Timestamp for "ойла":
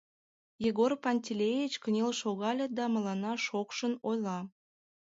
4.09-4.39